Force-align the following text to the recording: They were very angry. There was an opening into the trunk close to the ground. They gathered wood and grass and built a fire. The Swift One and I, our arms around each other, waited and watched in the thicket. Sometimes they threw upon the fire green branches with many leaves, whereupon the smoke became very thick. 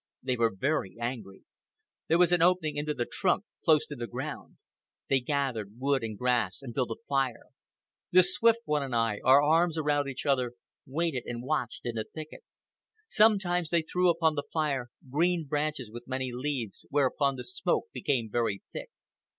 They 0.23 0.35
were 0.35 0.55
very 0.59 0.97
angry. 0.99 1.43
There 2.07 2.17
was 2.17 2.31
an 2.31 2.41
opening 2.41 2.75
into 2.75 2.95
the 2.95 3.05
trunk 3.05 3.43
close 3.63 3.85
to 3.85 3.95
the 3.95 4.07
ground. 4.07 4.57
They 5.09 5.19
gathered 5.19 5.77
wood 5.77 6.01
and 6.03 6.17
grass 6.17 6.63
and 6.63 6.73
built 6.73 6.89
a 6.89 6.95
fire. 7.07 7.49
The 8.11 8.23
Swift 8.23 8.61
One 8.65 8.81
and 8.81 8.95
I, 8.95 9.19
our 9.23 9.43
arms 9.43 9.77
around 9.77 10.07
each 10.07 10.25
other, 10.25 10.53
waited 10.87 11.25
and 11.27 11.43
watched 11.43 11.81
in 11.85 11.93
the 11.97 12.03
thicket. 12.11 12.41
Sometimes 13.07 13.69
they 13.69 13.83
threw 13.83 14.09
upon 14.09 14.33
the 14.33 14.49
fire 14.51 14.89
green 15.07 15.45
branches 15.47 15.91
with 15.91 16.07
many 16.07 16.31
leaves, 16.33 16.83
whereupon 16.89 17.35
the 17.35 17.43
smoke 17.43 17.91
became 17.93 18.27
very 18.27 18.63
thick. 18.73 18.89